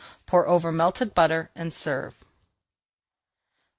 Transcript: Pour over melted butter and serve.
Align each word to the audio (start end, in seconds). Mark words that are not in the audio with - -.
Pour 0.25 0.47
over 0.47 0.71
melted 0.71 1.13
butter 1.13 1.51
and 1.53 1.71
serve. 1.71 2.25